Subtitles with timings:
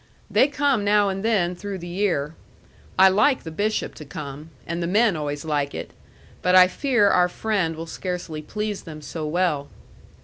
[0.31, 2.33] "They come now and then through the year.
[2.97, 4.49] I like the bishop to come.
[4.65, 5.91] And the men always like it.
[6.41, 9.69] But I fear our friend will scarcely please them so well."